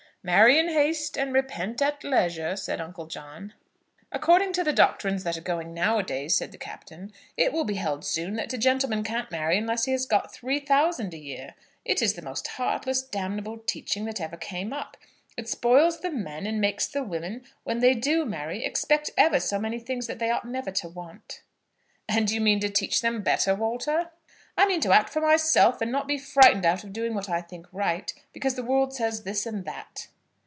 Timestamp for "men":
16.11-16.45